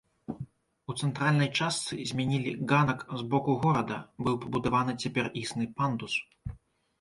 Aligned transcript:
У 0.93 0.93
цэнтральнай 1.01 1.49
частцы 1.65 1.93
змянілі 2.11 2.53
ганак 2.71 3.03
з 3.19 3.27
боку 3.35 3.51
горада, 3.67 3.99
быў 4.29 4.41
пабудаваны 4.47 4.97
цяпер 5.05 5.25
існы 5.43 5.69
пандус. 5.77 6.17